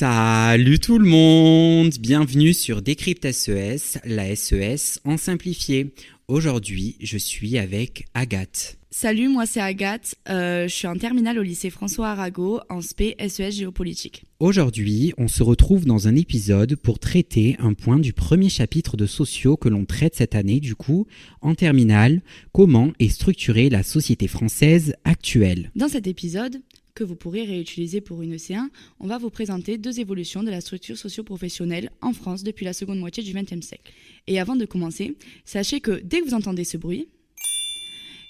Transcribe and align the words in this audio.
Salut 0.00 0.78
tout 0.78 1.00
le 1.00 1.08
monde 1.08 1.90
Bienvenue 1.98 2.54
sur 2.54 2.82
Décrypte 2.82 3.32
SES, 3.32 3.98
la 4.04 4.36
SES 4.36 5.00
en 5.04 5.16
simplifié. 5.16 5.92
Aujourd'hui, 6.28 6.94
je 7.00 7.18
suis 7.18 7.58
avec 7.58 8.06
Agathe. 8.14 8.78
Salut, 8.92 9.28
moi 9.28 9.44
c'est 9.44 9.60
Agathe. 9.60 10.14
Euh, 10.28 10.68
je 10.68 10.72
suis 10.72 10.86
en 10.86 10.94
terminale 10.94 11.40
au 11.40 11.42
lycée 11.42 11.68
François 11.68 12.10
Arago 12.10 12.60
en 12.68 12.80
SP 12.80 13.18
SES 13.18 13.50
géopolitique. 13.50 14.22
Aujourd'hui, 14.38 15.14
on 15.18 15.26
se 15.26 15.42
retrouve 15.42 15.84
dans 15.84 16.06
un 16.06 16.14
épisode 16.14 16.76
pour 16.76 17.00
traiter 17.00 17.56
un 17.58 17.74
point 17.74 17.98
du 17.98 18.12
premier 18.12 18.50
chapitre 18.50 18.96
de 18.96 19.06
sociaux 19.06 19.56
que 19.56 19.68
l'on 19.68 19.84
traite 19.84 20.14
cette 20.14 20.36
année, 20.36 20.60
du 20.60 20.76
coup, 20.76 21.08
en 21.40 21.56
terminale, 21.56 22.22
comment 22.52 22.92
est 23.00 23.08
structurée 23.08 23.68
la 23.68 23.82
société 23.82 24.28
française 24.28 24.94
actuelle. 25.02 25.72
Dans 25.74 25.88
cet 25.88 26.06
épisode, 26.06 26.60
que 26.98 27.04
vous 27.04 27.14
pourrez 27.14 27.44
réutiliser 27.44 28.00
pour 28.00 28.22
une 28.22 28.34
EC1, 28.34 28.70
on 28.98 29.06
va 29.06 29.18
vous 29.18 29.30
présenter 29.30 29.78
deux 29.78 30.00
évolutions 30.00 30.42
de 30.42 30.50
la 30.50 30.60
structure 30.60 30.98
socio-professionnelle 30.98 31.90
en 32.00 32.12
France 32.12 32.42
depuis 32.42 32.64
la 32.64 32.72
seconde 32.72 32.98
moitié 32.98 33.22
du 33.22 33.32
XXe 33.32 33.64
siècle. 33.64 33.92
Et 34.26 34.40
avant 34.40 34.56
de 34.56 34.64
commencer, 34.64 35.16
sachez 35.44 35.80
que 35.80 36.00
dès 36.02 36.20
que 36.20 36.24
vous 36.24 36.34
entendez 36.34 36.64
ce 36.64 36.76
bruit, 36.76 37.06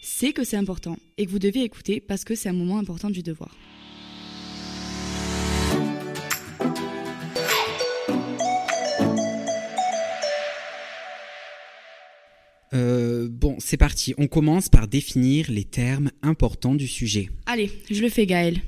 c'est 0.02 0.34
que 0.34 0.44
c'est 0.44 0.58
important 0.58 0.98
et 1.16 1.24
que 1.24 1.30
vous 1.30 1.38
devez 1.38 1.62
écouter 1.62 1.98
parce 1.98 2.24
que 2.24 2.34
c'est 2.34 2.50
un 2.50 2.52
moment 2.52 2.78
important 2.78 3.08
du 3.08 3.22
devoir. 3.22 3.56
C'est 13.68 13.76
parti. 13.76 14.14
On 14.16 14.28
commence 14.28 14.70
par 14.70 14.88
définir 14.88 15.50
les 15.50 15.64
termes 15.64 16.10
importants 16.22 16.74
du 16.74 16.88
sujet. 16.88 17.28
Allez, 17.44 17.70
je 17.90 18.00
le 18.00 18.08
fais 18.08 18.24
Gaël. 18.24 18.62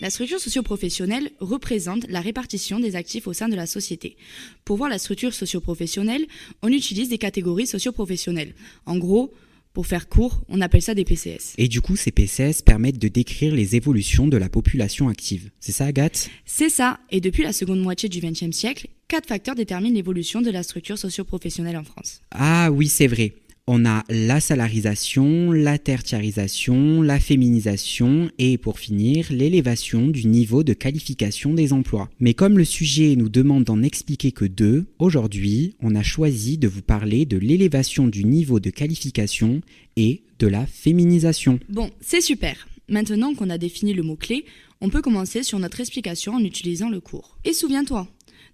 La 0.00 0.10
structure 0.10 0.40
socio-professionnelle 0.40 1.30
représente 1.38 2.08
la 2.08 2.20
répartition 2.20 2.80
des 2.80 2.96
actifs 2.96 3.28
au 3.28 3.32
sein 3.32 3.48
de 3.48 3.54
la 3.54 3.66
société. 3.66 4.16
Pour 4.64 4.78
voir 4.78 4.90
la 4.90 4.98
structure 4.98 5.32
socio-professionnelle, 5.32 6.26
on 6.62 6.72
utilise 6.72 7.08
des 7.08 7.18
catégories 7.18 7.68
socio-professionnelles. 7.68 8.54
En 8.84 8.98
gros, 8.98 9.32
pour 9.72 9.86
faire 9.86 10.08
court, 10.08 10.42
on 10.48 10.60
appelle 10.60 10.82
ça 10.82 10.94
des 10.94 11.04
PCS. 11.04 11.54
Et 11.56 11.68
du 11.68 11.80
coup, 11.80 11.94
ces 11.94 12.10
PCS 12.10 12.62
permettent 12.64 12.98
de 12.98 13.08
décrire 13.08 13.54
les 13.54 13.76
évolutions 13.76 14.26
de 14.26 14.36
la 14.36 14.48
population 14.48 15.08
active. 15.08 15.50
C'est 15.60 15.70
ça, 15.70 15.84
Agathe? 15.86 16.30
C'est 16.44 16.70
ça, 16.70 16.98
et 17.12 17.20
depuis 17.20 17.44
la 17.44 17.52
seconde 17.52 17.80
moitié 17.80 18.08
du 18.08 18.18
XXe 18.18 18.50
siècle, 18.50 18.88
quatre 19.06 19.28
facteurs 19.28 19.54
déterminent 19.54 19.94
l'évolution 19.94 20.40
de 20.42 20.50
la 20.50 20.64
structure 20.64 20.98
socio-professionnelle 20.98 21.76
en 21.76 21.84
France. 21.84 22.22
Ah 22.32 22.70
oui, 22.72 22.88
c'est 22.88 23.06
vrai. 23.06 23.34
On 23.68 23.84
a 23.84 24.04
la 24.08 24.38
salarisation, 24.38 25.50
la 25.50 25.76
tertiarisation, 25.76 27.02
la 27.02 27.18
féminisation 27.18 28.30
et 28.38 28.58
pour 28.58 28.78
finir, 28.78 29.26
l'élévation 29.30 30.06
du 30.06 30.28
niveau 30.28 30.62
de 30.62 30.72
qualification 30.72 31.52
des 31.52 31.72
emplois. 31.72 32.08
Mais 32.20 32.32
comme 32.32 32.58
le 32.58 32.64
sujet 32.64 33.16
nous 33.16 33.28
demande 33.28 33.64
d'en 33.64 33.82
expliquer 33.82 34.30
que 34.30 34.44
deux, 34.44 34.86
aujourd'hui, 35.00 35.74
on 35.82 35.96
a 35.96 36.04
choisi 36.04 36.58
de 36.58 36.68
vous 36.68 36.80
parler 36.80 37.26
de 37.26 37.38
l'élévation 37.38 38.06
du 38.06 38.24
niveau 38.24 38.60
de 38.60 38.70
qualification 38.70 39.62
et 39.96 40.22
de 40.38 40.46
la 40.46 40.64
féminisation. 40.64 41.58
Bon, 41.68 41.90
c'est 42.00 42.20
super. 42.20 42.68
Maintenant 42.88 43.34
qu'on 43.34 43.50
a 43.50 43.58
défini 43.58 43.94
le 43.94 44.04
mot-clé, 44.04 44.44
on 44.80 44.90
peut 44.90 45.02
commencer 45.02 45.42
sur 45.42 45.58
notre 45.58 45.80
explication 45.80 46.34
en 46.34 46.44
utilisant 46.44 46.88
le 46.88 47.00
cours. 47.00 47.36
Et 47.44 47.52
souviens-toi, 47.52 48.06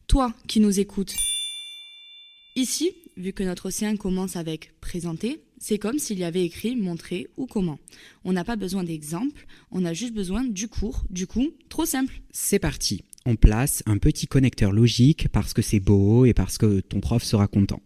toi 0.07 0.33
qui 0.49 0.59
nous 0.61 0.81
écoutes. 0.81 1.15
Ici, 2.57 2.93
vu 3.17 3.33
que 3.33 3.43
notre 3.43 3.67
océan 3.67 3.97
commence 3.97 4.37
avec 4.37 4.73
présenter, 4.81 5.43
c'est 5.59 5.79
comme 5.79 5.99
s'il 5.99 6.19
y 6.19 6.25
avait 6.25 6.45
écrit 6.45 6.77
montrer 6.77 7.29
ou 7.37 7.47
comment. 7.47 7.79
On 8.25 8.33
n'a 8.33 8.45
pas 8.45 8.57
besoin 8.57 8.85
d'exemples, 8.85 9.47
on 9.71 9.85
a 9.85 9.93
juste 9.93 10.15
besoin 10.15 10.45
du 10.45 10.69
cours. 10.69 11.05
Du 11.11 11.27
coup, 11.27 11.51
trop 11.69 11.87
simple. 11.87 12.21
C'est 12.31 12.59
parti. 12.59 13.03
On 13.25 13.37
place 13.37 13.83
un 13.87 13.99
petit 13.99 14.27
connecteur 14.27 14.73
logique 14.73 15.29
parce 15.29 15.53
que 15.53 15.63
c'est 15.63 15.81
beau 15.81 16.25
et 16.25 16.35
parce 16.35 16.59
que 16.59 16.81
ton 16.81 17.01
prof 17.01 17.23
sera 17.23 17.47
content. 17.47 17.81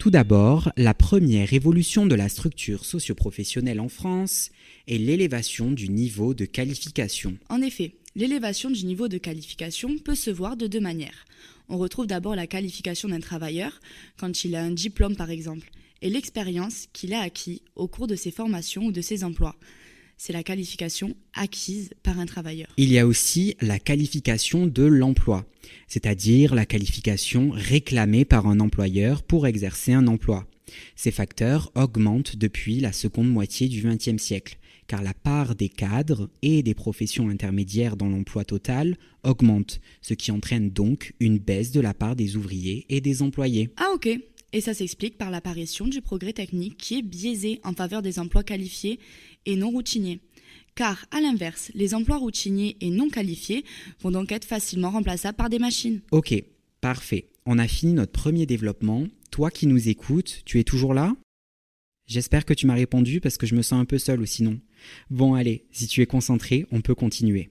Tout 0.00 0.10
d'abord, 0.10 0.72
la 0.76 0.94
première 0.94 1.52
évolution 1.52 2.06
de 2.06 2.16
la 2.16 2.28
structure 2.28 2.84
socio-professionnelle 2.84 3.78
en 3.78 3.88
France 3.88 4.50
est 4.88 4.98
l'élévation 4.98 5.70
du 5.70 5.88
niveau 5.88 6.34
de 6.34 6.44
qualification. 6.44 7.38
En 7.48 7.62
effet, 7.62 7.94
l'élévation 8.16 8.68
du 8.68 8.84
niveau 8.84 9.06
de 9.06 9.18
qualification 9.18 9.96
peut 9.98 10.16
se 10.16 10.30
voir 10.30 10.56
de 10.56 10.66
deux 10.66 10.80
manières. 10.80 11.24
On 11.72 11.78
retrouve 11.78 12.06
d'abord 12.06 12.36
la 12.36 12.46
qualification 12.46 13.08
d'un 13.08 13.20
travailleur 13.20 13.80
quand 14.18 14.44
il 14.44 14.54
a 14.56 14.62
un 14.62 14.72
diplôme 14.72 15.16
par 15.16 15.30
exemple, 15.30 15.70
et 16.02 16.10
l'expérience 16.10 16.86
qu'il 16.92 17.14
a 17.14 17.20
acquis 17.20 17.62
au 17.76 17.88
cours 17.88 18.06
de 18.06 18.14
ses 18.14 18.30
formations 18.30 18.84
ou 18.84 18.92
de 18.92 19.00
ses 19.00 19.24
emplois. 19.24 19.56
C'est 20.18 20.34
la 20.34 20.42
qualification 20.42 21.16
acquise 21.32 21.88
par 22.02 22.18
un 22.18 22.26
travailleur. 22.26 22.68
Il 22.76 22.92
y 22.92 22.98
a 22.98 23.06
aussi 23.06 23.56
la 23.62 23.78
qualification 23.78 24.66
de 24.66 24.82
l'emploi, 24.82 25.46
c'est-à-dire 25.88 26.54
la 26.54 26.66
qualification 26.66 27.48
réclamée 27.54 28.26
par 28.26 28.46
un 28.46 28.60
employeur 28.60 29.22
pour 29.22 29.46
exercer 29.46 29.94
un 29.94 30.08
emploi. 30.08 30.46
Ces 30.94 31.10
facteurs 31.10 31.72
augmentent 31.74 32.36
depuis 32.36 32.80
la 32.80 32.92
seconde 32.92 33.30
moitié 33.30 33.68
du 33.68 33.80
XXe 33.80 34.22
siècle 34.22 34.58
car 34.92 35.02
la 35.02 35.14
part 35.14 35.54
des 35.54 35.70
cadres 35.70 36.28
et 36.42 36.62
des 36.62 36.74
professions 36.74 37.30
intermédiaires 37.30 37.96
dans 37.96 38.10
l'emploi 38.10 38.44
total 38.44 38.98
augmente, 39.22 39.80
ce 40.02 40.12
qui 40.12 40.30
entraîne 40.30 40.68
donc 40.68 41.14
une 41.18 41.38
baisse 41.38 41.70
de 41.70 41.80
la 41.80 41.94
part 41.94 42.14
des 42.14 42.36
ouvriers 42.36 42.84
et 42.90 43.00
des 43.00 43.22
employés. 43.22 43.70
Ah 43.78 43.88
ok. 43.94 44.10
Et 44.52 44.60
ça 44.60 44.74
s'explique 44.74 45.16
par 45.16 45.30
l'apparition 45.30 45.86
du 45.86 46.02
progrès 46.02 46.34
technique 46.34 46.76
qui 46.76 46.98
est 46.98 47.02
biaisé 47.02 47.58
en 47.64 47.72
faveur 47.72 48.02
des 48.02 48.18
emplois 48.18 48.42
qualifiés 48.42 48.98
et 49.46 49.56
non 49.56 49.70
routiniers. 49.70 50.20
Car, 50.74 51.06
à 51.10 51.22
l'inverse, 51.22 51.70
les 51.74 51.94
emplois 51.94 52.18
routiniers 52.18 52.76
et 52.82 52.90
non 52.90 53.08
qualifiés 53.08 53.64
vont 54.02 54.10
donc 54.10 54.30
être 54.30 54.44
facilement 54.44 54.90
remplaçables 54.90 55.38
par 55.38 55.48
des 55.48 55.58
machines. 55.58 56.02
Ok, 56.10 56.34
parfait. 56.82 57.30
On 57.46 57.58
a 57.58 57.66
fini 57.66 57.94
notre 57.94 58.12
premier 58.12 58.44
développement. 58.44 59.06
Toi 59.30 59.50
qui 59.50 59.66
nous 59.66 59.88
écoutes, 59.88 60.42
tu 60.44 60.60
es 60.60 60.64
toujours 60.64 60.92
là? 60.92 61.16
J'espère 62.06 62.44
que 62.44 62.52
tu 62.52 62.66
m'as 62.66 62.74
répondu 62.74 63.22
parce 63.22 63.38
que 63.38 63.46
je 63.46 63.54
me 63.54 63.62
sens 63.62 63.80
un 63.80 63.86
peu 63.86 63.96
seul 63.96 64.20
ou 64.20 64.26
sinon. 64.26 64.60
Bon 65.10 65.34
allez, 65.34 65.64
si 65.70 65.86
tu 65.86 66.02
es 66.02 66.06
concentré, 66.06 66.66
on 66.70 66.80
peut 66.80 66.94
continuer. 66.94 67.50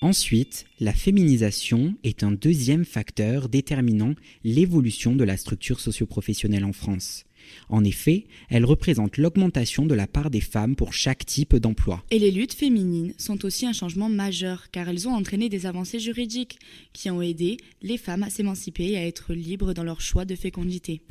Ensuite, 0.00 0.64
la 0.78 0.92
féminisation 0.92 1.96
est 2.04 2.22
un 2.22 2.30
deuxième 2.30 2.84
facteur 2.84 3.48
déterminant 3.48 4.14
l'évolution 4.44 5.16
de 5.16 5.24
la 5.24 5.36
structure 5.36 5.80
socioprofessionnelle 5.80 6.64
en 6.64 6.72
France. 6.72 7.24
En 7.68 7.84
effet, 7.84 8.26
elle 8.48 8.64
représente 8.64 9.16
l'augmentation 9.16 9.86
de 9.86 9.94
la 9.94 10.06
part 10.06 10.30
des 10.30 10.40
femmes 10.40 10.76
pour 10.76 10.92
chaque 10.92 11.26
type 11.26 11.56
d'emploi. 11.56 12.04
Et 12.10 12.18
les 12.18 12.30
luttes 12.30 12.54
féminines 12.54 13.14
sont 13.18 13.44
aussi 13.44 13.66
un 13.66 13.72
changement 13.72 14.08
majeur 14.08 14.70
car 14.70 14.88
elles 14.88 15.08
ont 15.08 15.14
entraîné 15.14 15.48
des 15.48 15.66
avancées 15.66 16.00
juridiques 16.00 16.58
qui 16.92 17.10
ont 17.10 17.22
aidé 17.22 17.58
les 17.82 17.98
femmes 17.98 18.22
à 18.22 18.30
s'émanciper 18.30 18.92
et 18.92 18.98
à 18.98 19.06
être 19.06 19.34
libres 19.34 19.74
dans 19.74 19.84
leur 19.84 20.00
choix 20.00 20.24
de 20.24 20.34
fécondité, 20.34 21.02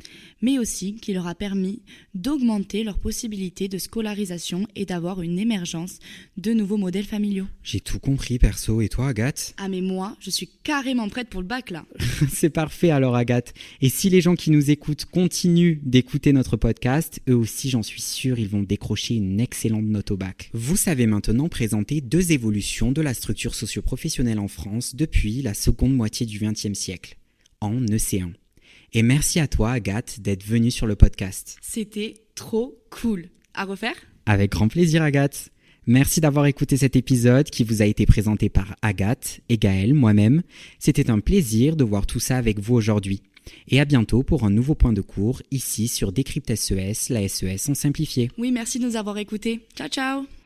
mais 0.42 0.58
aussi 0.58 0.94
qui 0.96 1.12
leur 1.12 1.26
a 1.26 1.34
permis 1.34 1.82
d'augmenter 2.14 2.84
leurs 2.84 2.98
possibilités 2.98 3.68
de 3.68 3.78
scolarisation 3.78 4.66
et 4.74 4.84
d'avoir 4.84 5.22
une 5.22 5.38
émergence 5.38 5.98
de 6.36 6.52
nouveaux 6.52 6.76
modèles 6.76 7.04
familiaux. 7.04 7.46
J'ai 7.62 7.80
tout 7.80 7.98
compris 7.98 8.38
perso, 8.38 8.80
et 8.80 8.88
toi 8.88 9.08
Agathe? 9.08 9.54
Ah 9.56 9.68
mais 9.68 9.80
moi, 9.80 10.16
je 10.20 10.30
suis 10.30 10.48
carrément 10.62 11.08
prête 11.08 11.28
pour 11.28 11.40
le 11.40 11.46
bac 11.46 11.70
là. 11.70 11.84
C'est 12.30 12.50
parfait 12.50 12.90
alors 12.90 13.16
Agathe. 13.16 13.54
Et 13.80 13.88
si 13.88 14.10
les 14.10 14.20
gens 14.20 14.34
qui 14.34 14.50
nous 14.50 14.70
écoutent 14.70 15.04
continuent 15.06 15.78
d'écouter 15.82 16.27
notre 16.32 16.56
podcast, 16.56 17.20
eux 17.28 17.36
aussi 17.36 17.70
j'en 17.70 17.82
suis 17.82 18.00
sûr 18.00 18.38
ils 18.38 18.48
vont 18.48 18.62
décrocher 18.62 19.14
une 19.14 19.40
excellente 19.40 19.84
note 19.84 20.10
au 20.10 20.16
bac. 20.16 20.50
Vous 20.52 20.76
savez 20.76 21.06
maintenant 21.06 21.48
présenter 21.48 22.00
deux 22.00 22.32
évolutions 22.32 22.92
de 22.92 23.02
la 23.02 23.14
structure 23.14 23.54
socioprofessionnelle 23.54 24.38
en 24.38 24.48
France 24.48 24.94
depuis 24.94 25.42
la 25.42 25.54
seconde 25.54 25.94
moitié 25.94 26.26
du 26.26 26.38
XXe 26.38 26.78
siècle, 26.78 27.16
en 27.60 27.80
EC1. 27.80 28.32
Et 28.92 29.02
merci 29.02 29.40
à 29.40 29.48
toi 29.48 29.72
Agathe 29.72 30.20
d'être 30.20 30.44
venue 30.44 30.70
sur 30.70 30.86
le 30.86 30.96
podcast. 30.96 31.58
C'était 31.60 32.14
trop 32.34 32.82
cool. 32.90 33.28
À 33.54 33.64
refaire? 33.64 33.96
Avec 34.26 34.52
grand 34.52 34.68
plaisir 34.68 35.02
Agathe. 35.02 35.50
Merci 35.86 36.20
d'avoir 36.20 36.44
écouté 36.44 36.76
cet 36.76 36.96
épisode 36.96 37.48
qui 37.48 37.64
vous 37.64 37.80
a 37.80 37.86
été 37.86 38.04
présenté 38.04 38.50
par 38.50 38.76
Agathe 38.82 39.40
et 39.48 39.56
Gaël, 39.56 39.94
moi-même. 39.94 40.42
C'était 40.78 41.10
un 41.10 41.18
plaisir 41.18 41.76
de 41.76 41.84
voir 41.84 42.06
tout 42.06 42.20
ça 42.20 42.36
avec 42.36 42.58
vous 42.60 42.74
aujourd'hui. 42.74 43.22
Et 43.68 43.80
à 43.80 43.84
bientôt 43.84 44.22
pour 44.22 44.44
un 44.44 44.50
nouveau 44.50 44.74
point 44.74 44.92
de 44.92 45.00
cours 45.00 45.42
ici 45.50 45.88
sur 45.88 46.12
Décrypte 46.12 46.54
SES, 46.54 47.10
la 47.12 47.26
SES 47.28 47.70
en 47.70 47.74
simplifié. 47.74 48.30
Oui, 48.38 48.52
merci 48.52 48.78
de 48.78 48.84
nous 48.84 48.96
avoir 48.96 49.18
écoutés. 49.18 49.60
Ciao 49.76 49.88
ciao 49.88 50.37